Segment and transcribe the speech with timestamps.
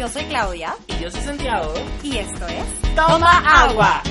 [0.00, 1.74] Yo soy Claudia Y yo soy Santiago.
[2.02, 4.02] y esto es ¡Toma agua!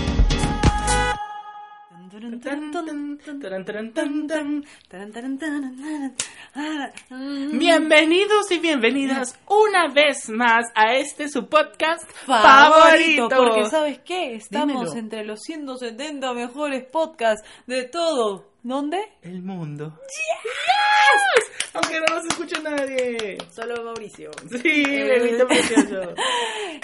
[7.53, 13.27] Bienvenidos y bienvenidas una vez más a este su podcast favorito.
[13.27, 14.35] Porque ¿sabes qué?
[14.35, 14.95] Estamos Dímelo.
[14.95, 18.48] entre los 170 mejores podcasts de todo.
[18.63, 18.99] ¿Dónde?
[19.21, 19.97] El mundo.
[20.07, 21.71] Yes!
[21.73, 23.37] Aunque no nos escucha nadie.
[23.51, 24.31] Solo Mauricio.
[24.49, 26.13] Sí, bebito precioso.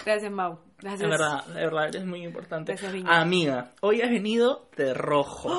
[0.06, 0.60] Gracias, Mau.
[0.80, 1.02] Gracias.
[1.02, 2.74] De verdad, de verdad, es muy importante.
[2.74, 3.20] Gracias, Viña.
[3.20, 5.50] Amiga, hoy has venido de rojo.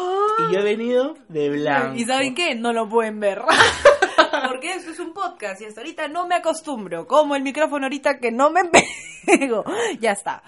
[0.48, 1.96] Y yo he venido de blanco.
[1.96, 2.54] ¿Y saben qué?
[2.54, 3.42] No lo pueden ver.
[4.48, 7.06] Porque esto es un podcast y hasta ahorita no me acostumbro.
[7.06, 8.62] Como el micrófono ahorita que no me
[9.26, 9.64] pego.
[10.00, 10.42] Ya está.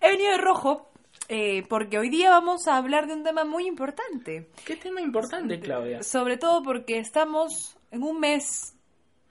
[0.00, 0.87] He venido de rojo
[1.28, 4.48] eh, porque hoy día vamos a hablar de un tema muy importante.
[4.64, 6.02] ¿Qué tema importante, Claudia?
[6.02, 8.74] Sobre todo porque estamos en un mes,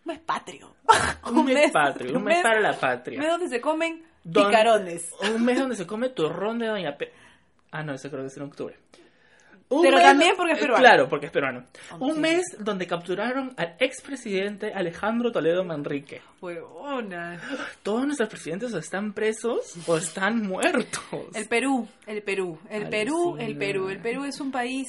[0.06, 0.76] un mes patrio.
[1.32, 3.20] Un mes patrio, un mes para la patria.
[3.20, 5.12] Un mes donde se comen Don- picarones.
[5.36, 7.12] Un mes donde se come turrón de Doña Pe...
[7.72, 8.78] Ah, no, eso creo que es en octubre.
[9.70, 10.82] Un Pero también porque es eh, peruano.
[10.82, 11.66] Claro, porque es peruano.
[11.92, 12.20] Oh, Un sí.
[12.22, 16.22] mes donde capturaron al expresidente Alejandro Toledo Manrique.
[16.42, 17.42] Huevona.
[17.84, 21.02] Todos nuestros presidentes o están presos o están muertos.
[21.34, 22.88] El Perú, el Perú, el.
[22.90, 23.90] Perú, el Perú.
[23.90, 24.88] El Perú es un país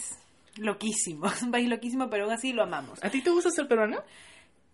[0.56, 1.26] loquísimo.
[1.32, 3.02] Es un país loquísimo, pero aún así lo amamos.
[3.02, 4.02] ¿A ti te gusta ser peruana?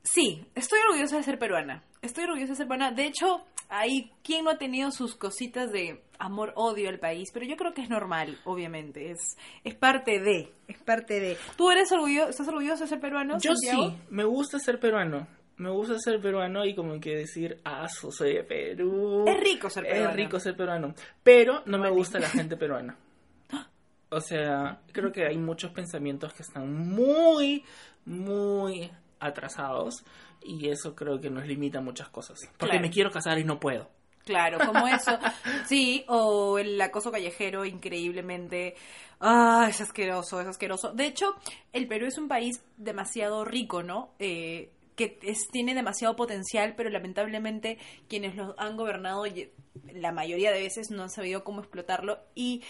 [0.02, 1.82] Sí, estoy orgullosa de ser peruana.
[2.02, 2.92] Estoy orgullosa de ser peruana.
[2.92, 7.57] De hecho, hay quien no ha tenido sus cositas de amor-odio al país, pero yo
[7.57, 9.11] creo que es normal, obviamente.
[9.11, 11.37] Es, es parte de, es parte de.
[11.56, 13.38] ¿Tú eres orgulloso, estás orgulloso de ser peruano?
[13.38, 13.91] Yo Santiago?
[13.91, 15.27] sí, me gusta ser peruano.
[15.56, 19.25] Me gusta ser peruano y como que decir, ah, so- soy de Perú.
[19.28, 20.11] Es rico ser peruano.
[20.11, 20.94] Es rico ser peruano.
[21.22, 22.97] Pero no me gusta la gente peruana.
[24.11, 27.65] O sea, creo que hay muchos pensamientos que están muy,
[28.05, 28.88] muy
[29.25, 30.05] atrasados.
[30.43, 32.39] Y eso creo que nos limita a muchas cosas.
[32.59, 32.81] Porque Claro.
[32.81, 33.89] me quiero casar y no puedo.
[34.25, 35.19] Claro, como eso.
[35.69, 38.75] Sí, o el acoso callejero increíblemente...
[39.21, 40.93] Ah, es asqueroso, es asqueroso.
[40.93, 41.35] De hecho,
[41.73, 44.11] el Perú es un país demasiado rico, ¿no?
[44.19, 49.25] Eh, que es- tiene demasiado potencial, pero lamentablemente quienes lo han gobernado
[49.93, 52.62] la mayoría de veces no han sabido cómo explotarlo y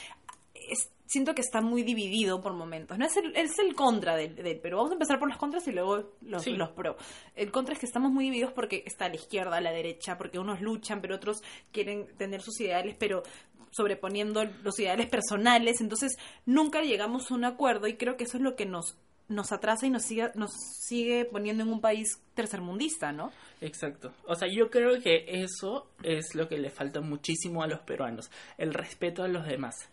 [0.71, 2.99] es- siento que está muy dividido por momentos.
[2.99, 4.77] No es el, es el contra del, del Perú.
[4.79, 6.53] Vamos a empezar por los contras y luego los, Sí.
[6.53, 6.97] los pro.
[7.37, 10.17] El contra es que estamos muy divididos porque está a la izquierda, a la derecha,
[10.19, 11.43] porque unos luchan, pero otros
[11.73, 13.23] quieren tener sus ideales, pero
[13.71, 15.81] sobreponiendo los ideales personales.
[15.81, 16.17] Entonces
[16.47, 19.87] nunca llegamos a un acuerdo y creo que eso es lo que nos nos atrasa
[19.87, 20.51] y nos sigue, nos
[20.87, 23.33] sigue poniendo en un país tercermundista, ¿no?
[23.63, 24.13] Exacto.
[24.27, 28.31] O sea, yo creo que eso es lo que le falta muchísimo a los peruanos.
[28.59, 29.89] El respeto a los demás.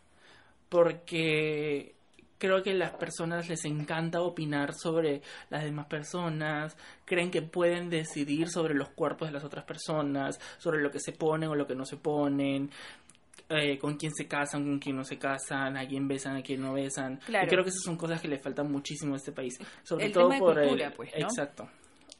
[0.71, 1.95] Porque
[2.37, 7.89] creo que a las personas les encanta opinar sobre las demás personas, creen que pueden
[7.89, 11.67] decidir sobre los cuerpos de las otras personas, sobre lo que se ponen o lo
[11.67, 12.71] que no se ponen,
[13.49, 16.61] eh, con quién se casan, con quién no se casan, a quién besan, a quién
[16.61, 17.17] no besan.
[17.25, 17.45] Claro.
[17.45, 19.59] Y creo que esas son cosas que le faltan muchísimo a este país.
[19.83, 20.93] Sobre El todo tema de por cultura, el...
[20.93, 21.27] pues, ¿no?
[21.27, 21.69] Exacto.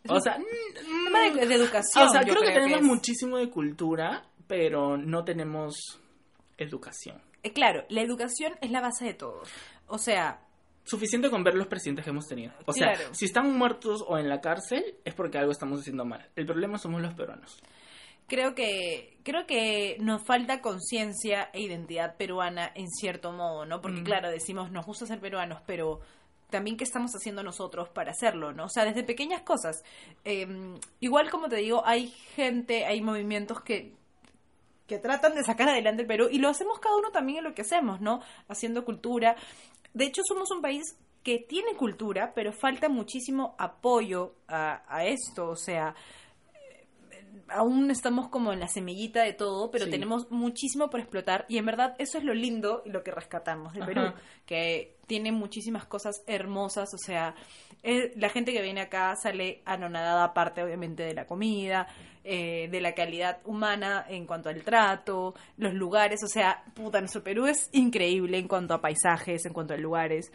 [0.10, 2.06] O sea, tema de, de educación.
[2.08, 2.86] o sea, yo creo, que tenemos es.
[2.86, 6.00] muchísimo de cultura, pero no tenemos
[6.58, 7.31] educación.
[7.44, 9.42] Eh, claro, la educación es la base de todo.
[9.88, 10.42] O sea,
[10.84, 12.54] Suficiente con ver los presidentes que hemos tenido.
[12.66, 13.14] O sea, Claro.
[13.14, 16.28] si están muertos o en la cárcel, es porque algo estamos haciendo mal.
[16.36, 17.62] El problema somos los peruanos.
[18.28, 23.82] creo que creo que nos falta conciencia e identidad peruana en cierto modo, ¿no?
[23.82, 24.06] Porque Mm.
[24.06, 26.00] claro, decimos nos gusta ser peruanos, pero
[26.50, 28.66] también qué estamos haciendo nosotros para hacerlo, ¿no?
[28.66, 29.84] O sea, desde pequeñas cosas.
[30.24, 30.48] Eh,
[31.02, 33.94] igual como te digo, hay gente, hay movimientos que
[34.92, 37.54] que tratan de sacar adelante el Perú y lo hacemos cada uno también en lo
[37.54, 38.22] que hacemos, ¿no?
[38.50, 39.38] Haciendo cultura.
[39.94, 45.48] De hecho, somos un país que tiene cultura, pero falta muchísimo apoyo a, a esto,
[45.50, 45.96] o sea,
[47.50, 49.92] aún estamos como en la semillita de todo, pero Sí.
[49.92, 53.74] tenemos muchísimo por explotar y en verdad eso es lo lindo y lo que rescatamos
[53.74, 54.14] de Perú,
[54.46, 57.36] que tiene muchísimas cosas hermosas, o sea,
[57.84, 61.88] eh, la gente que viene acá sale anonadada aparte obviamente de la comida,
[62.24, 67.24] eh, de la calidad humana en cuanto al trato, los lugares, o sea, puta, nuestro
[67.24, 70.32] Perú es increíble en cuanto a paisajes, en cuanto a lugares.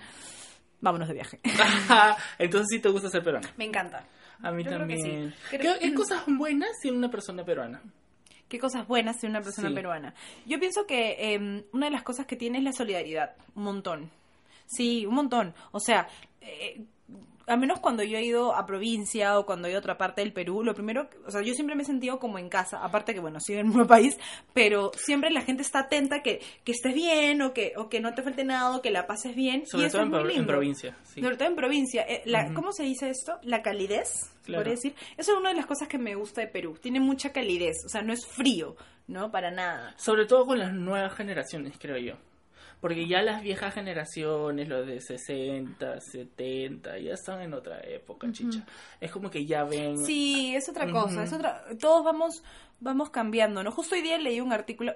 [0.80, 1.40] Vámonos de viaje.
[2.38, 3.48] Entonces sí te gusta ser peruana.
[3.56, 4.04] Me encanta.
[4.42, 5.34] A mí Yo creo que también.
[5.50, 5.56] sí.
[5.56, 7.80] Creo- hay cosas buenas en una persona peruana.
[8.48, 9.74] qué cosas buenas tiene una persona Sí.
[9.74, 10.14] peruana.
[10.44, 14.10] Yo pienso que eh, una de las cosas que tiene es la solidaridad, un montón.
[14.66, 15.54] Sí, un montón.
[15.72, 16.06] O sea,
[16.40, 16.84] eh,
[17.46, 20.20] a menos cuando yo he ido a provincia o cuando he ido a otra parte
[20.20, 23.14] del Perú, lo primero, o sea, yo siempre me he sentido como en casa, aparte
[23.14, 24.18] que, bueno, sigo en el mismo país,
[24.52, 28.14] pero siempre la gente está atenta que, que estés bien o que, o que no
[28.14, 29.62] te falte nada o que la pases bien.
[29.62, 30.96] y Sobre eso todo es en, muy en provincia.
[31.04, 31.20] sí.
[31.22, 32.02] Sobre todo en provincia.
[32.08, 32.52] Eh, la-.
[32.52, 33.38] ¿Cómo se dice esto?
[33.42, 34.60] La calidez, Claro.
[34.60, 34.94] podría decir.
[35.16, 36.76] Eso es una de las cosas que me gusta de Perú.
[36.80, 38.76] Tiene mucha calidez, o sea, no es frío,
[39.08, 39.30] ¿no?
[39.30, 39.94] Para nada.
[39.98, 42.14] Sobre todo con las nuevas generaciones, creo yo.
[42.80, 48.64] Porque ya las viejas generaciones, los de 60, 70, ya están en otra época, chicha.
[49.00, 49.98] Es como que ya ven...
[49.98, 52.42] Sí, es otra cosa, es otra, todos vamos
[52.80, 53.70] vamos cambiando, ¿no?
[53.72, 54.92] Justo hoy día leí un artículo.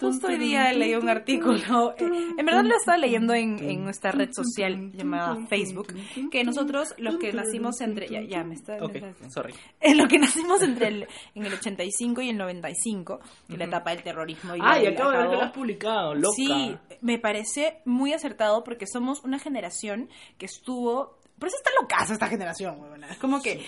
[0.00, 4.12] Justo hoy día leí un artículo, eh, en verdad lo estaba leyendo en, en nuestra
[4.12, 5.88] red social llamada Facebook,
[6.30, 9.54] que nosotros los que nacimos entre, ya, ya me está, me Ok, está- sorry.
[9.80, 13.64] en lo que nacimos entre el, en el 85 y el 95, que es la
[13.66, 16.34] etapa del terrorismo y acabo de ver que lo has publicado, loca.
[16.36, 20.08] Sí, me parece muy acertado porque somos una generación
[20.38, 21.18] que estuvo...
[21.38, 23.08] Por eso está locazo esta generación, huevona.
[23.10, 23.64] Es como que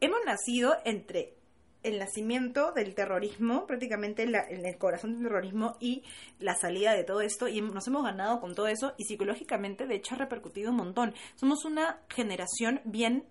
[0.00, 1.34] hemos nacido entre
[1.82, 6.02] el nacimiento del terrorismo, prácticamente en, la- en el corazón del terrorismo y
[6.38, 9.94] la salida de todo esto, y nos hemos ganado con todo eso, y psicológicamente, de
[9.94, 11.14] hecho, ha repercutido un montón.
[11.36, 13.24] Somos una generación bien,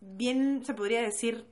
[0.00, 1.44] bien, se podría decir,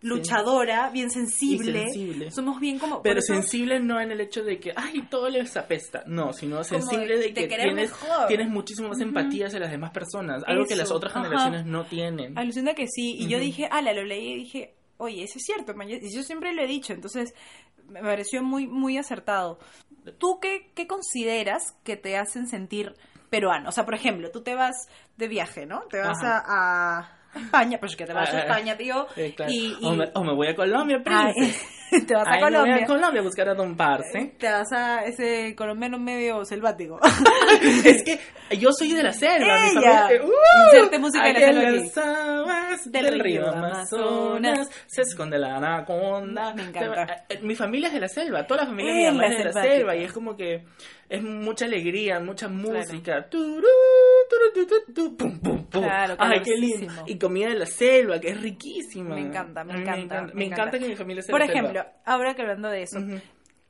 [0.00, 1.82] luchadora, bien sensible.
[1.84, 2.30] sensible.
[2.30, 3.02] Somos bien como...
[3.02, 6.02] Pero eso- sensible no en el hecho de que, ay, todo les apesta.
[6.06, 8.26] No, sino sensible de- que tienes, mejor.
[8.28, 10.42] tienes muchísimo más empatía hacia las demás personas.
[10.46, 11.24] Algo que las otras ajá.
[11.24, 12.38] generaciones no tienen.
[12.38, 13.16] Alucina que sí.
[13.18, 15.88] Y yo dije, ala, lo leí y dije, oye, eso es cierto, man.
[15.90, 17.34] Y yo siempre lo he dicho, entonces
[17.88, 19.58] me pareció muy, muy acertado.
[20.18, 22.94] ¿Tú qué, qué consideras que te hacen sentir
[23.30, 23.68] peruano?
[23.68, 24.74] O sea, por ejemplo, tú te vas
[25.16, 25.82] de viaje, ¿no?
[25.90, 29.06] Te vas a, a España, pues que te vas a Ah, España, tío.
[29.16, 29.52] Eh, claro.
[29.52, 31.54] y, y- O, me, o me voy a Colombia, príncipe.
[32.06, 32.76] te vas a Ay, me voy Colombia.
[32.76, 34.32] a Colombia a buscar a Don Parce.
[34.38, 36.98] Te vas a ese colombiano medio selvático.
[37.84, 38.18] es que
[38.56, 40.02] yo soy de la selva, mi Ella.
[40.08, 40.24] familia.
[40.24, 40.64] ¡Uh!
[40.74, 44.70] Inserte música de la Aquí selva las aguas Del del, río río Amazonas.
[44.86, 46.54] Se esconde la anaconda.
[46.54, 47.24] Me encanta.
[47.28, 49.44] Eh, Mi familia es de la selva, toda la familia de mi mamá es de
[49.44, 50.64] la selva y es como que
[51.08, 53.26] es mucha alegría, mucha música.
[53.30, 53.66] Turú,
[54.28, 55.82] turú, tu, tu, tu, pum, pum, pum.
[55.82, 56.92] Claro, Ay, qué lindo.
[57.06, 59.14] Y comida de la selva, que es riquísima.
[59.14, 60.78] Me encanta, me A mí encanta, Me me encanta, encanta.
[60.78, 61.77] que mi familia sea Por de la selva.
[62.04, 62.98] Ahora que hablando de eso.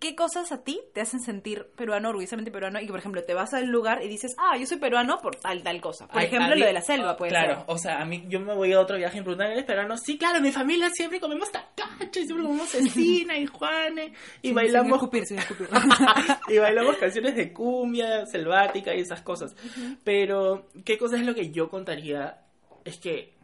[0.00, 2.78] ¿qué cosas a ti te hacen sentir peruano, orgullosamente peruano?
[2.80, 5.34] Y que, por ejemplo, te vas al lugar y dices, ah, yo soy peruano por
[5.34, 6.06] tal, tal cosa.
[6.06, 7.64] Por Ay, ejemplo, mí- lo de la selva, puede Claro, ser.
[7.66, 9.96] o sea, a mí yo me voy a otro viaje en Brunei, eres peruano.
[9.98, 14.86] Sí, claro, mi familia siempre comemos tacacho y siempre comemos cecina y juanes y bailamos
[14.86, 15.68] Sin escupir, sin escupir.
[16.48, 19.56] y bailamos canciones de cumbia, selvática y esas cosas.
[20.04, 22.38] Pero, ¿qué cosa es lo que yo contaría?
[22.84, 23.34] Es que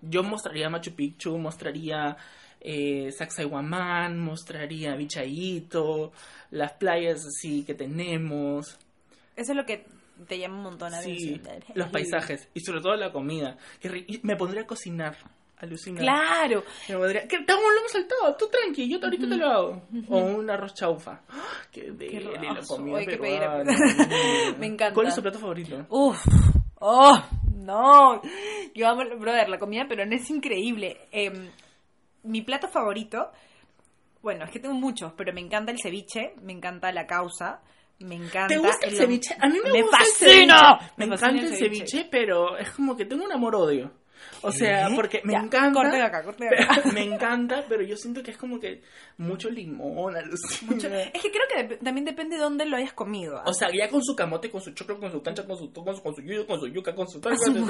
[0.00, 2.16] yo mostraría Machu Picchu, mostraría
[2.64, 6.12] eh, Sacsayhuamán, mostraría Vichayito,
[6.50, 8.78] las playas así que tenemos.
[9.36, 9.84] Eso es lo que
[10.26, 11.62] te llama un montón la Sí, atención.
[11.76, 13.56] los paisajes y sobre todo la comida.
[13.82, 15.16] Y me pondría a cocinar.
[15.58, 16.00] Alucina.
[16.00, 16.64] Claro.
[16.88, 17.28] Me pondría.
[17.28, 18.36] Que estamos lo hemos saltado.
[18.36, 19.82] Tú tranqui, yo ahorita te lo hago.
[20.08, 21.20] O un arroz chaufa.
[21.28, 21.42] ¡Ah!
[21.70, 22.76] Qué deli la rico.
[22.76, 23.72] comida Hay que pedir- peruana.
[24.58, 24.94] Me encanta.
[24.94, 25.86] ¿Cuál es tu plato favorito?
[25.90, 26.18] Uf.
[26.80, 27.22] Oh,
[27.54, 28.20] no.
[28.74, 30.98] Yo amo, brother, la comida peruana es increíble.
[31.12, 31.48] Em,
[32.24, 33.30] mi plato favorito,
[34.22, 37.60] bueno, es que tengo muchos, pero me encanta el ceviche, me encanta la causa,
[38.00, 38.48] me encanta...
[38.48, 39.36] ¿Te gusta el el- ceviche?
[39.38, 40.28] A mí me, gusta fascina.
[40.30, 40.92] el ceviche.
[40.96, 41.86] Me, Me fascina encanta el ceviche.
[41.86, 43.92] ceviche, pero es como que tengo un amor-odio.
[44.40, 45.82] O sea, porque me Ya, encanta.
[45.82, 46.82] corten acá, corten acá.
[46.94, 48.82] me encanta, pero yo siento que es como que
[49.18, 51.02] mucho limón, alucina.
[51.12, 53.36] Es que creo que también depende de dónde lo hayas comido.
[53.38, 53.42] ¿ah?
[53.46, 55.94] O sea, ya con su camote, con su choclo, con su cancha, con su con
[55.94, 57.66] su, con su yuyo, con su yuca, con su con su-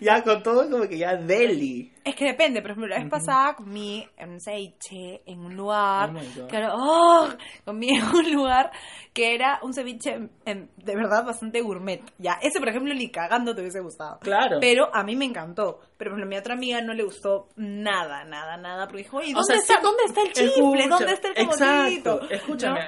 [0.00, 1.92] ya con todo como que ya deli.
[2.04, 6.10] Es que depende, por ejemplo, la vez pasada comí en un ceviche en un lugar,
[6.14, 7.28] Oh que era- ¡oh!
[7.64, 8.70] comí en un lugar
[9.12, 12.00] que era un ceviche en- en- de verdad bastante gourmet.
[12.18, 14.18] Ya, ese por ejemplo ni cagando te hubiese gustado.
[14.20, 14.58] Claro.
[14.60, 15.80] Pero a mí me encantó.
[15.98, 19.22] Pero por ejemplo, a mi otra amiga no le gustó nada, nada, nada, porque dijo,
[19.22, 20.52] ¿y O dónde, sea, está, sí, dónde está el chifle?
[20.54, 22.14] escucha, ¿Dónde está el camotito?
[22.22, 22.80] Exacto, escúchame,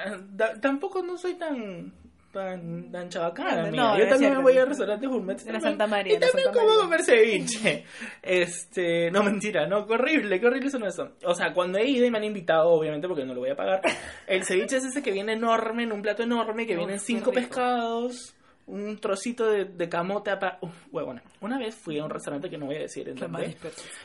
[0.61, 1.93] tampoco no soy tan
[2.33, 3.83] tan, tan chabacana, amiga.
[3.83, 5.37] no, Yo también me voy a restaurantes gourmet.
[5.37, 6.83] De la Santa María, Y también Santa como María.
[6.83, 7.85] comer ceviche.
[8.21, 11.11] Este, no mentira, no, qué horrible, qué horrible son eso.
[11.23, 13.55] O sea, cuando he ido y me han invitado, obviamente porque no lo voy a
[13.55, 13.81] pagar,
[14.27, 18.35] el ceviche es ese que viene enorme, en un plato enorme, que vienen cinco pescados,
[18.65, 21.21] un trocito de, de camote, Uf, huevona.
[21.41, 23.13] Una vez fui a un restaurante que no voy a decir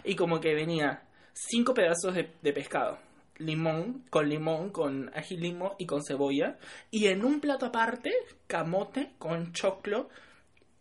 [0.05, 2.99] y como que venía cinco pedazos de, de pescado,
[3.39, 6.59] limón, con limón, con ají limo y con cebolla,
[6.91, 8.13] y en un plato aparte,
[8.47, 10.09] camote con choclo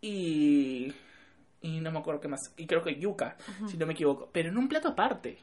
[0.00, 0.92] y,
[1.62, 2.52] y no me acuerdo qué más.
[2.56, 3.36] Y creo que yuca,
[3.66, 4.28] si no me equivoco.
[4.32, 5.38] Pero en un plato aparte.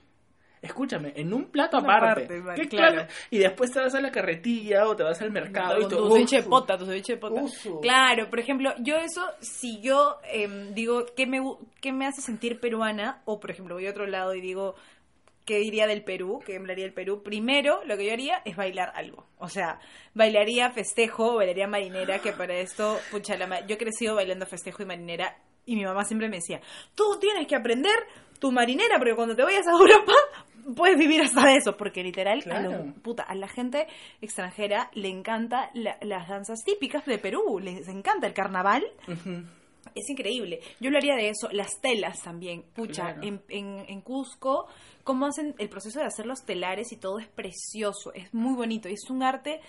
[0.62, 2.26] Escúchame, en un plato Una aparte.
[2.42, 3.06] parte, ¿Qué claro.
[3.30, 5.98] Y después te vas a la carretilla o te vas al mercado y Con tú,
[5.98, 7.44] tu ceviche de pota, tu ceviche de pota.
[7.44, 7.80] Uso.
[7.82, 11.40] Claro, por ejemplo, yo eso, si yo em, digo, ¿qué me,
[11.82, 13.22] ¿qué me hace sentir peruana?
[13.26, 14.74] O, por ejemplo, voy a otro lado y digo,
[15.46, 16.42] ¿qué diría del Perú?
[16.46, 17.22] ¿Qué hablaría del Perú?
[17.24, 19.28] Primero, lo que yo haría es bailar algo.
[19.38, 19.80] O sea,
[20.14, 24.84] bailaría festejo, bailaría marinera, que para esto, pucha, la ma- yo he crecido bailando festejo
[24.84, 25.38] y marinera
[25.68, 26.62] y mi mamá siempre me decía,
[26.94, 27.96] tú tienes que aprender
[28.40, 30.14] tu marinera, porque cuando te vayas a Europa
[30.76, 32.94] puedes vivir hasta de eso, porque literal, a, Claro.
[33.04, 33.88] puta, a la gente
[34.22, 38.84] extranjera le encanta la- las danzas típicas de Perú, les encanta el carnaval.
[39.96, 40.60] Es increíble.
[40.80, 42.64] Yo lo haría de eso, las telas también.
[42.76, 43.24] Pucha, Claro.
[43.24, 44.68] en, en, en Cusco,
[45.04, 48.90] cómo hacen el proceso de hacer los telares y todo es precioso, es muy bonito,
[48.90, 49.62] y es un arte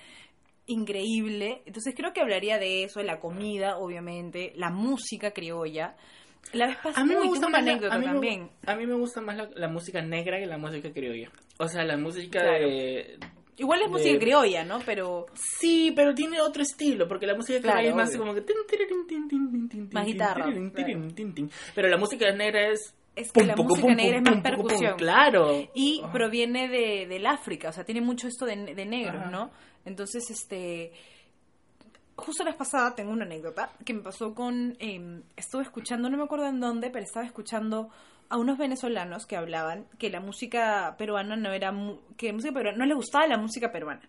[0.67, 1.63] increíble.
[1.67, 5.97] Entonces creo que hablaría de eso, de la comida, obviamente, la música criolla.
[6.53, 8.51] La vez pasada, A mí me gusta más la, anécdota a mí me- también.
[8.67, 11.31] a mí me gusta más la, la música negra que la música criolla.
[11.59, 12.69] O sea, la música Claro.
[12.69, 13.19] de...
[13.59, 14.81] Igual es de- música criolla, ¿no?
[14.85, 18.45] Pero Sí, pero tiene otro estilo, porque la música Claro, criolla es más como que...
[19.93, 21.09] Más guitarra, claro.
[21.75, 22.95] Pero la música negra es...
[23.15, 24.97] es que la pum, música pum, negra es más percusión.
[24.97, 25.69] Claro.
[25.75, 29.31] y proviene de, del África, o sea, tiene mucho esto de, de negros, Ajá.
[29.31, 29.51] ¿no?
[29.85, 30.93] Entonces, este,
[32.17, 36.17] justo la vez pasada tengo una anécdota que me pasó con, eh, estuve escuchando, no
[36.17, 37.89] me acuerdo en dónde, pero estaba escuchando
[38.29, 42.79] a unos venezolanos que hablaban que la música peruana no era, mu- que música peruana,
[42.79, 44.03] no les gustaba la música peruana.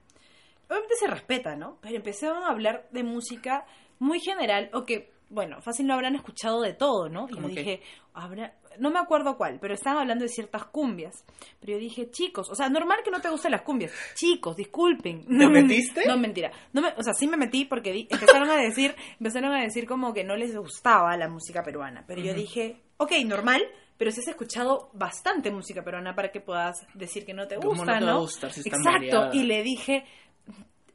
[0.70, 1.78] Obviamente se respeta, ¿no?
[1.82, 3.66] Pero empezaron a hablar de música
[4.00, 7.28] muy general o que, bueno, fácil lo habrán escuchado de todo, ¿no?
[7.30, 7.82] Y yo dije,
[8.14, 11.24] habrá, no me acuerdo cuál, pero estaban hablando de ciertas cumbias.
[11.62, 13.92] Pero yo dije, chicos, o sea, normal que no te gusten las cumbias.
[14.16, 15.26] Chicos, disculpen.
[15.26, 16.06] ¿Te metiste?
[16.06, 16.52] No, mentira.
[16.74, 19.88] No me- o sea, sí me metí porque di- empezaron a decir, empezaron a decir
[19.88, 22.04] como que no les gustaba la música peruana.
[22.08, 22.42] Pero yo Ujú.
[22.42, 23.64] dije, ok, normal,
[23.98, 27.70] pero si has escuchado bastante música peruana para que puedas decir que no te ¿Cómo
[27.70, 28.22] no gusta, te va a ¿no?
[28.22, 28.92] gustar si Exacto.
[28.92, 29.34] variada?
[29.34, 30.06] Y le dije,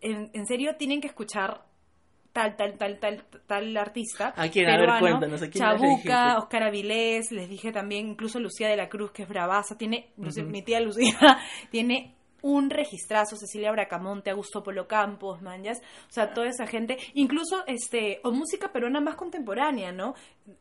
[0.00, 1.64] en, en serio, tienen que escuchar
[2.32, 4.32] tal, tal, tal, tal, tal artista.
[4.36, 4.68] ¿A quién?
[4.70, 5.64] A ver, cuéntanos, ¿a quién?
[5.64, 10.12] Chabuca, Oscar Avilés, les dije también, incluso Lucía de la Cruz, que es bravaza, tiene,
[10.18, 10.50] Luci- Ujú.
[10.50, 11.18] mi tía Lucía,
[11.70, 15.78] tiene un registrazo, Cecilia Bracamonte, Augusto Polo Campos, manjas,
[16.08, 20.14] o sea, toda esa gente, incluso, este, o música peruana más contemporánea, ¿no?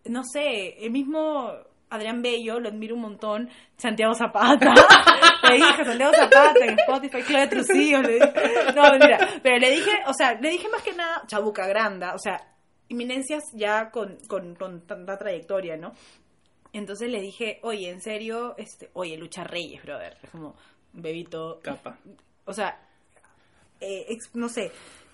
[0.05, 1.51] No sé, el mismo
[1.91, 4.74] Adrián Bello, lo admiro un montón, Santiago Zapata,
[5.50, 8.33] le dije Santiago Zapata en Spotify, Claudia Trujillo, le dije,
[8.75, 12.17] no, mentira, pero le dije, o sea, le dije más que nada Chabuca Granda, o
[12.19, 12.38] sea,
[12.89, 15.93] eminencias ya con, con, con tanta trayectoria, ¿no?
[16.74, 20.55] Entonces le dije, oye, en serio, este, oye, Lucha Reyes, brother, es como,
[20.93, 21.98] bebito, Capa.
[22.45, 22.79] o sea,
[23.81, 24.71] eh, ex- no sé,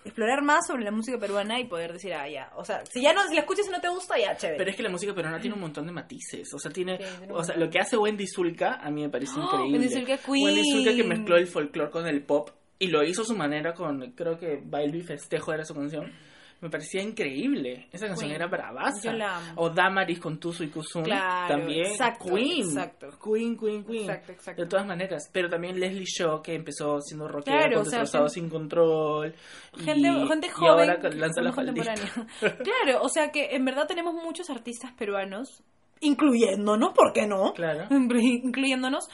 [0.07, 3.13] explorar más sobre la música peruana y poder decir, ah, ya, o sea, si ya
[3.13, 4.57] no, si la escuchas y no te gusta, ya, chévere.
[4.57, 6.53] Pero es que la música peruana tiene un montón de matices.
[6.53, 6.97] O sea, tiene.
[6.97, 9.43] Sí, o sea, lo que hace Wendy Zulka a mí me parece ¡Oh!
[9.43, 9.79] increíble.
[9.79, 10.45] Wendy Zulka Queen.
[10.45, 12.49] Wendy Zulka que mezcló el folclore con el pop
[12.79, 14.11] y lo hizo a su manera con.
[14.11, 16.11] Creo que Baile y Festejo era su canción.
[16.59, 17.87] Me parecía increíble.
[17.91, 18.41] Esa canción Queen.
[18.41, 19.11] era bravaza.
[19.11, 19.53] Yo la amo.
[19.57, 21.03] O Damaris con Tuzo y Kuzun.
[21.03, 21.85] Claro, también.
[21.85, 22.61] exacto, Queen.
[22.65, 23.09] exacto.
[23.23, 24.01] Queen, Queen, Queen.
[24.09, 24.61] Exacto, exacto.
[24.63, 25.29] De todas maneras.
[25.31, 28.59] Pero también Leslie Shaw, que empezó siendo rockera Claro, con o sea, Destrozados gente- sin
[28.59, 29.35] control.
[29.77, 31.51] Gente, y, gente y joven, ahora lanza la
[32.39, 35.61] claro, o sea que en verdad tenemos muchos artistas peruanos,
[36.01, 37.53] incluyéndonos, ¿por qué no?
[37.53, 37.85] Claro.
[37.89, 39.07] Incluyéndonos,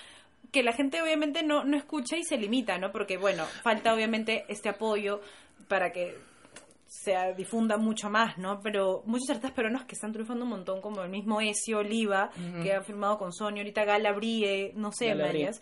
[0.51, 2.91] que la gente obviamente no, no escucha y se limita, ¿no?
[2.91, 5.19] Porque, bueno, falta obviamente este apoyo
[5.67, 6.15] para que
[6.95, 8.61] se difunda mucho más, ¿no?
[8.61, 12.29] Pero muchos artistas peruanos que están triunfando un montón, como el mismo Ezio Oliva,
[12.61, 15.45] que ha firmado con Sony, ahorita Gala Brie, no sé, Gala Brie.
[15.45, 15.61] varias.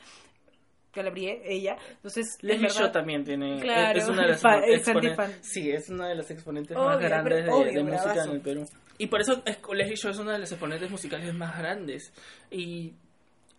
[0.93, 1.77] Gala Brie, ella.
[1.89, 3.59] Entonces, en Leslie Shaw también tiene.
[3.61, 5.31] Claro, es una de las fa- expo- es exponen- antifan.
[5.41, 8.31] Sí, es una de las exponentes Obvio, más grandes de, pero obvio, de música en
[8.31, 8.65] el Perú.
[8.97, 12.11] Y por eso es- Leslie Shaw es una de las exponentes musicales más grandes.
[12.51, 12.93] Y,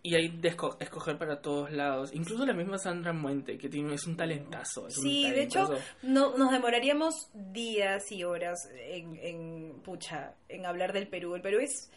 [0.05, 2.11] y hay de esco- escoger para todos lados.
[2.13, 4.87] Incluso la misma Sandra Muente, que tiene, es un talentazo.
[4.87, 5.95] es un Sí, de hecho, talentazo.
[6.03, 11.35] no, nos demoraríamos días y horas en, en, pucha, en hablar del Perú.
[11.35, 11.89] El Perú es,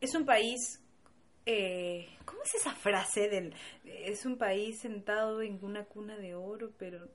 [0.00, 0.80] es un país...
[1.50, 3.54] eh, ¿Cómo es esa frase del...
[3.86, 7.08] Es un país sentado en una cuna de oro, pero...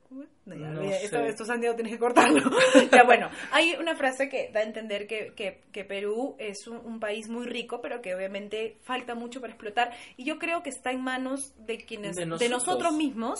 [0.45, 1.05] No, ya, No sé.
[1.05, 2.41] esto, esto, Santiago, tienes que cortarlo.
[2.91, 6.77] ya, bueno, hay una frase que da a entender que, que, que Perú es un,
[6.77, 9.91] un país muy rico, pero que obviamente falta mucho para explotar.
[10.17, 12.15] Y yo creo que está en manos de quienes...
[12.15, 12.49] De de nosotros.
[12.49, 13.39] nosotros mismos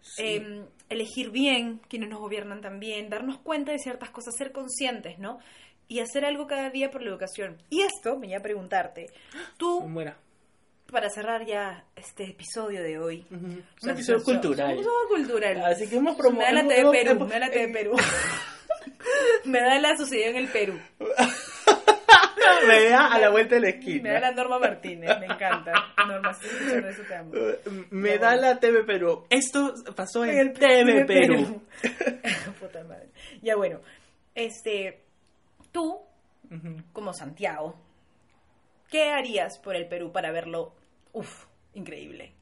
[0.00, 0.22] Sí.
[0.22, 5.38] eh, elegir bien quienes nos gobiernan también, darnos cuenta de ciertas cosas, ser conscientes, ¿no?
[5.88, 7.56] Y hacer algo cada día por la educación.
[7.70, 9.06] Y esto, venía a preguntarte,
[9.56, 10.16] tú, Muera.
[10.92, 13.26] para cerrar ya este episodio de hoy.
[13.30, 14.66] Un o sea, episodio so- cultural.
[14.66, 15.64] Un episodio cultural.
[15.64, 16.92] Así que hemos Me da la promovido.
[16.92, 17.96] TV Perú, me da la TV Perú.
[19.44, 20.78] me da la sucedió en el Perú.
[22.66, 24.20] me vea a la vuelta de la Me da esquina.
[24.20, 25.72] la Norma Martínez, me encanta.
[26.06, 27.32] Norma, escuchando eso te amo.
[27.90, 28.42] Me Ya, da bueno.
[28.42, 29.26] la TV Perú.
[29.30, 31.62] Esto pasó en El TV Perú.
[32.60, 33.08] Puta madre.
[33.42, 33.80] Ya bueno,
[34.34, 35.04] este,
[35.78, 36.00] tú,
[36.92, 37.76] como Santiago,
[38.90, 40.74] ¿qué harías por el Perú para verlo,
[41.12, 42.32] uff, increíble?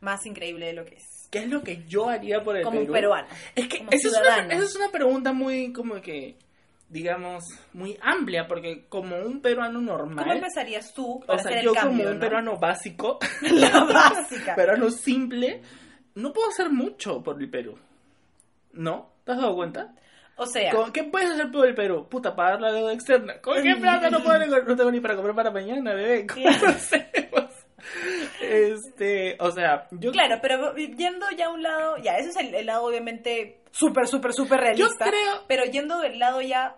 [0.00, 1.04] Más increíble de lo que es.
[1.30, 2.86] ¿Qué es lo que yo haría por el Como Perú?
[2.88, 3.28] un peruano.
[3.54, 4.52] Es que como esa es, una, ciudadano.
[4.52, 6.36] esa es una pregunta muy, como que,
[6.90, 11.64] digamos, muy amplia, porque como un peruano normal, ¿Cómo empezarías tú o sea, hacer el
[11.64, 12.20] yo cambio, como un no?
[12.20, 14.54] peruano básico, La básica.
[14.54, 15.62] peruano simple,
[16.16, 17.78] no puedo hacer mucho por el Perú.
[18.72, 19.12] ¿No?
[19.24, 19.94] ¿Te has dado cuenta?
[20.36, 22.08] O sea, ¿Con- ¿Qué puedes hacer por el Perú?
[22.08, 23.40] Puta, pagar la deuda externa.
[23.40, 26.26] ¿Con qué plata no puedo no tengo ni para comer para mañana, bebé?
[26.26, 27.50] ¿Cómo hacemos?
[28.40, 32.54] Este, o sea, yo claro, pero yendo ya a un lado, ya, ese es el,
[32.54, 35.04] el lado obviamente súper, súper, súper realista.
[35.04, 36.76] Yo creo- Pero yendo del lado ya,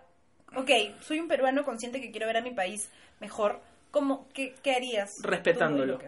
[0.55, 0.69] ok,
[1.01, 5.11] soy un peruano consciente que quiero ver a mi país mejor, ¿cómo, qué, qué harías?
[5.23, 5.99] respetándolo.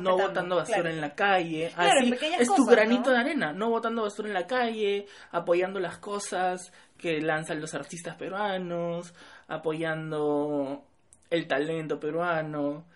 [0.00, 0.94] No botando basura claro.
[0.94, 1.70] en la calle.
[1.74, 3.12] Claro, así en es tu granito ¿no?
[3.12, 8.16] de arena, no botando basura en la calle, apoyando las cosas que lanzan los artistas
[8.16, 9.14] peruanos,
[9.46, 10.84] apoyando
[11.30, 12.86] el talento peruano,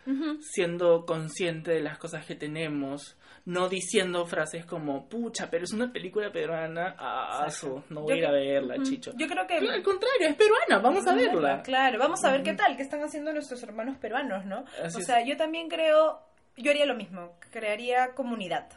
[0.40, 3.16] siendo consciente de las cosas que tenemos,
[3.46, 8.16] no diciendo frases como, pucha, pero es una película peruana, ah, su, no voy a
[8.16, 8.84] ir a verla, Ujú.
[8.84, 9.12] chicho.
[9.16, 9.56] Yo creo que...
[9.56, 11.62] Al contrario, es peruana, vamos a verla.
[11.62, 14.64] Claro, vamos a ver qué tal, qué están haciendo nuestros hermanos peruanos, ¿no?
[14.84, 15.06] Así o es.
[15.06, 16.20] sea, yo también creo,
[16.62, 18.68] yo haría lo mismo, crearía comunidad.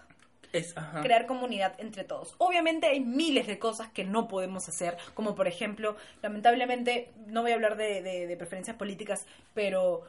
[0.54, 1.02] Es, ajá.
[1.02, 2.36] crear comunidad entre todos.
[2.38, 7.52] Obviamente hay miles de cosas que no podemos hacer, como por ejemplo, lamentablemente, no voy
[7.52, 10.02] a hablar de, de- de preferencias políticas, pero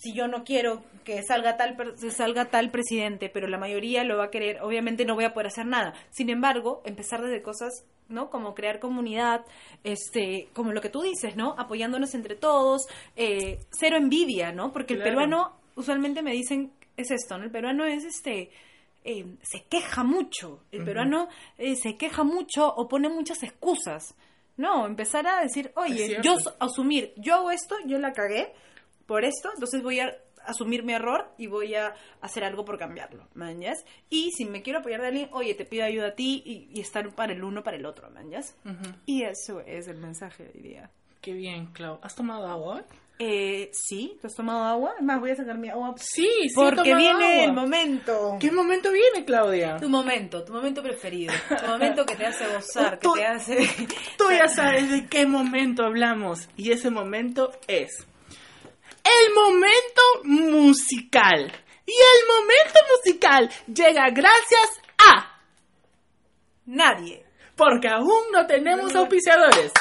[0.00, 1.76] si yo no quiero que salga tal
[2.12, 5.48] salga tal presidente, pero la mayoría lo va a querer, obviamente no voy a poder
[5.48, 5.92] hacer nada.
[6.10, 8.30] Sin embargo, empezar desde cosas, ¿no?
[8.30, 9.44] Como crear comunidad,
[9.82, 11.54] este, como lo que tú dices, ¿no?
[11.58, 14.72] Apoyándonos entre todos, eh, cero envidia, ¿no?
[14.72, 17.44] Porque el peruano usualmente me dicen es esto, ¿no?
[17.44, 18.50] El peruano es este
[19.04, 20.64] eh, se queja mucho.
[20.72, 24.14] El peruano eh, se queja mucho o pone muchas excusas.
[24.56, 28.52] No, empezar a decir, oye, yo su- asumir, yo hago esto, yo la cagué
[29.06, 30.16] por esto, entonces voy a
[30.46, 33.84] asumir mi error y voy a hacer algo por cambiarlo, ¿mañas?
[34.10, 36.80] Y si me quiero apoyar de alguien, oye, te pido ayuda a ti y, y
[36.80, 38.54] estar para el uno, para el otro, ¿mañas?
[39.06, 40.90] Y eso es el mensaje de hoy día.
[41.24, 41.98] Qué bien, Clau.
[42.02, 42.84] ¿Has tomado agua?
[43.18, 44.92] Eh, sí, ¿tú has tomado agua?
[44.98, 46.52] Es más, voy a sacar mi agua Sí, sí.
[46.54, 47.44] porque viene agua.
[47.44, 48.36] el momento.
[48.38, 49.78] ¿Qué momento viene, Claudia?
[49.78, 51.32] Tu momento, tu momento preferido.
[51.48, 53.56] Tu momento que te hace gozar, que te hace...
[54.18, 56.46] Tú ya sabes de qué momento hablamos.
[56.58, 57.90] Y ese momento es
[59.02, 61.50] el momento musical.
[61.86, 65.40] Y el momento musical llega gracias a...
[66.66, 67.24] Nadie.
[67.56, 69.72] Porque aún no tenemos auspiciadores.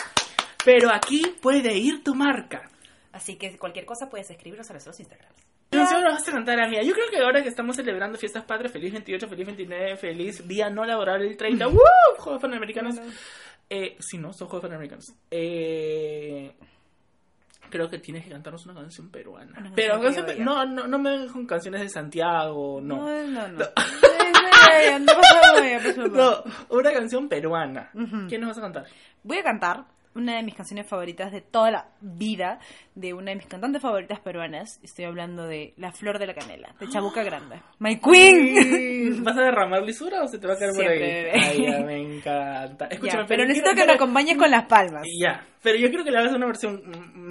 [0.66, 2.70] Pero aquí puede ir tu marca.
[3.12, 5.36] Así que cualquier cosa puedes escribirnos a nuestros Instagrams.
[5.70, 6.82] ¿Qué canción nos vas a cantar, amiga?
[6.84, 10.70] Yo creo que ahora que estamos celebrando fiestas patrias, feliz 28, feliz 29, feliz día
[10.70, 11.80] no laboral el 30, ¡Woo!
[12.18, 12.96] Juegos Panamericanos.
[13.70, 15.14] Eh, sí, no, son Juegos Panamericanos.
[15.32, 16.56] Eh,
[17.70, 19.58] creo que tienes que cantarnos una canción peruana.
[19.60, 22.98] Una Pero canción pe- no, no, no me vengas con canciones de Santiago, no.
[22.98, 23.66] No, no, no.
[26.12, 27.90] No una canción peruana.
[28.28, 28.86] ¿Quién nos vas a cantar?
[29.24, 32.60] Voy a cantar una de mis canciones favoritas de toda la vida,
[32.96, 34.80] de una de mis cantantes favoritas peruanas.
[34.84, 37.62] Estoy hablando de La Flor de la Canela, de Chabuca Grande.
[37.80, 39.24] ¡My Queen!
[39.24, 41.24] ¿Vas a derramar lisura o se te va a caer por Siempre, ahí?
[41.24, 41.32] bebé.
[41.46, 42.86] Ay, ya, me encanta.
[42.88, 45.04] Escúchame, Ya, pero necesito quiero- que me acompañes con las palmas.
[45.20, 46.82] Ya, pero yo creo que le hagas una versión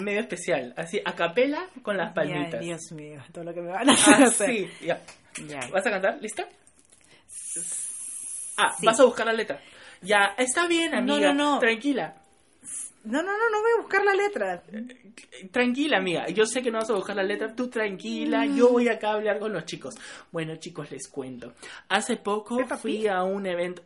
[0.03, 2.53] medio especial, así a capela con las palmitas.
[2.55, 4.15] Ya, Dios mío, todo lo que me van a hacer.
[4.15, 4.51] Ah, hacer.
[4.51, 5.01] sí, ya.
[5.47, 5.61] Ya.
[5.73, 6.19] ¿Vas a cantar?
[6.21, 6.47] ¿Lista?
[8.59, 8.87] Ah, Sí.
[8.87, 9.61] vas a buscar la letra.
[10.03, 11.33] Ya, está bien, No, amiga.
[11.33, 11.59] no, no.
[11.59, 12.15] Tranquila.
[13.05, 14.63] No, no, no, no voy a buscar la letra.
[15.51, 16.29] Tranquila, amiga.
[16.29, 17.55] Yo sé que no vas a buscar la letra.
[17.55, 18.47] Tú tranquila.
[18.47, 19.97] Yo voy acá a hablar con los chicos.
[20.31, 21.53] Bueno, chicos, les cuento.
[21.89, 23.83] Hace poco fui a un evento.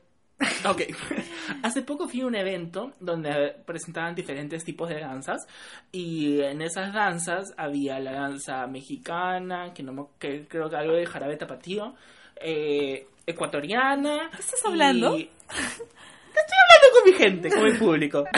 [0.68, 0.83] Ok.
[1.62, 5.46] Hace poco fui a un evento donde presentaban diferentes tipos de danzas
[5.92, 10.92] y en esas danzas había la danza mexicana, que no me- que creo que algo
[10.94, 11.94] de jarabe tapatío,
[12.38, 14.29] eh, ecuatoriana.
[14.31, 15.16] ¿Qué estás hablando?
[15.16, 18.24] Estoy hablando con mi gente, con mi público.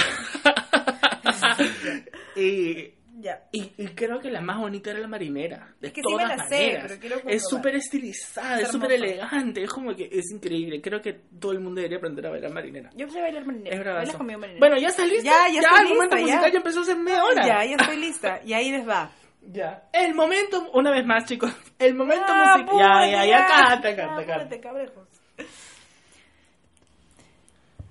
[2.36, 3.42] y Ya.
[3.52, 5.74] y, y creo que la más bonita era la marinera.
[5.80, 8.92] De Es que sí me todas la sé, pero quiero es súper estilizada, Es súper
[8.92, 9.62] elegante.
[9.64, 10.80] Es como que es increíble.
[10.80, 12.90] Creo que todo el mundo debería aprender a bailar marinera.
[12.94, 13.74] Yo sé bailar marinera.
[13.74, 13.98] Es bravazo.
[13.98, 14.60] ¿Bailas conmigo marinera?
[14.66, 15.24] Bueno, ya está lista.
[15.24, 16.34] Ya, ya estoy el momento lista, ya.
[16.36, 17.46] musical ya empezó hace media hora.
[17.46, 18.40] Ya, ya estoy lista.
[18.44, 19.10] Y ahí les va.
[19.50, 19.82] Ya.
[19.92, 21.50] El momento, una vez más, chicos.
[21.78, 22.78] El momento Ah, musical.
[22.78, 24.56] Ya, ya, ya, canta, ya, canta, canta.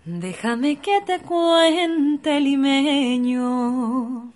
[0.09, 4.31] Déjame que te cuente limeño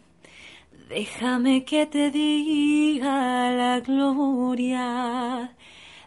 [0.89, 5.55] Déjame que te diga la gloria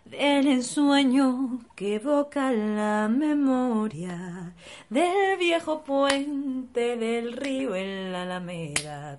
[0.05, 4.55] del ensueño que evoca la memoria
[4.91, 9.19] del viejo puente del río en la Alameda.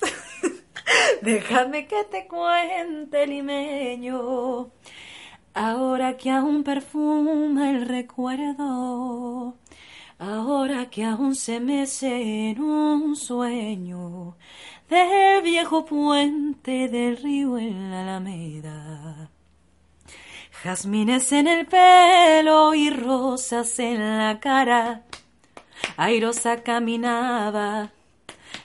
[1.20, 4.70] Déjame que te cuente limeño,
[5.56, 9.56] ahora que aún perfuma el recuerdo,
[10.18, 14.36] ahora que aún se mece en un sueño
[14.90, 19.30] del viejo puente del río en la Alameda.
[20.62, 25.04] Jazmines en el pelo y rosas en la cara,
[25.96, 27.92] airosa caminaba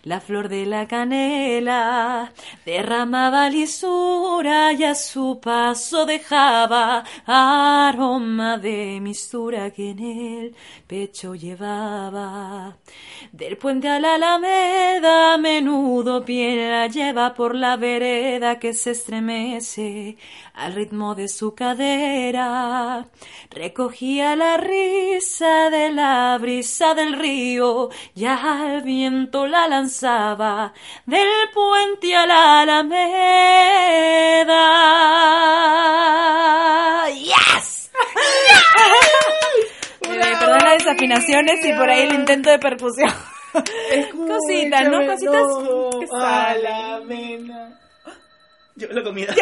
[0.03, 2.33] la flor de la canela
[2.65, 10.55] derramaba lisura y a su paso dejaba aroma de mistura que en el
[10.87, 12.77] pecho llevaba.
[13.31, 20.17] Del puente a la alameda, menudo pie la lleva por la vereda que se estremece
[20.55, 23.07] al ritmo de su cadera.
[23.51, 29.90] Recogía la risa de la brisa del río y al viento la lanzaba
[31.05, 33.09] del puente a la alameda.
[37.09, 37.91] ¡Yes!
[40.01, 43.11] Eh, perdón las desafinaciones y por ahí el intento de percusión.
[43.51, 45.05] Cositas, ¿no?
[45.05, 45.43] Cositas.
[45.99, 46.63] que a salen.
[46.63, 47.79] la mena.
[48.75, 49.33] Yo la comida.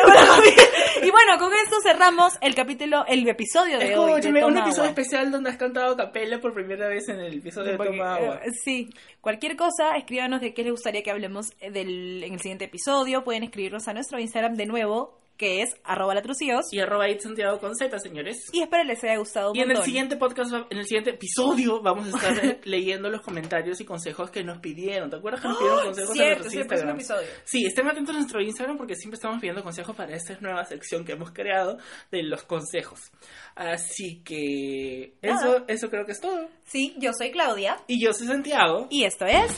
[1.03, 4.21] Y bueno, con esto cerramos el capítulo, el episodio de hoy.
[4.21, 4.87] de un episodio Agua.
[4.87, 8.41] especial donde has cantado a capela por primera vez en el episodio de Toma Agua.
[8.43, 8.89] eh, sí.
[9.21, 13.23] Cualquier cosa, escríbanos de qué les gustaría que hablemos del, en el siguiente episodio.
[13.23, 16.65] Pueden escribirnos a nuestro Instagram de nuevo, que es arroba latrucíos.
[16.71, 18.49] Y arroba Santiago con Z, señores.
[18.51, 19.85] Y espero les haya gustado un Y en el montón.
[19.85, 24.43] siguiente podcast, en el siguiente episodio, vamos a estar leyendo los comentarios y consejos que
[24.43, 25.09] nos pidieron.
[25.09, 27.03] ¿Te acuerdas que nos pidieron consejos en Cierto, sí, el próximo Instagrams?
[27.23, 27.41] episodio.
[27.45, 31.05] Sí, estén atentos a nuestro Instagram porque siempre estamos pidiendo consejos para esta nueva sección
[31.05, 31.77] que hemos creado
[32.11, 32.99] de los consejos.
[33.55, 35.63] Así que eso, Nada.
[35.69, 36.49] eso creo que es todo.
[36.65, 37.77] Sí, yo soy Claudia.
[37.87, 38.87] Y yo soy Santiago.
[38.89, 39.57] Y esto es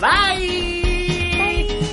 [0.00, 1.89] Bye.